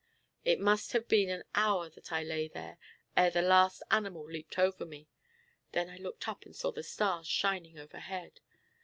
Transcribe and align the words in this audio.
It 0.43 0.59
must 0.59 0.93
have 0.93 1.07
been 1.07 1.29
an 1.29 1.43
hour 1.53 1.87
that 1.87 2.11
I 2.11 2.23
lay 2.23 2.47
here, 2.51 2.79
ere 3.15 3.29
the 3.29 3.43
last 3.43 3.83
animal 3.91 4.25
leaped 4.25 4.57
over 4.57 4.83
me. 4.83 5.07
Then 5.73 5.91
I 5.91 5.97
looked 5.97 6.27
up 6.27 6.43
and 6.43 6.55
saw 6.55 6.71
the 6.71 6.81
stars 6.81 7.27
shining 7.27 7.77
overhead. 7.77 8.39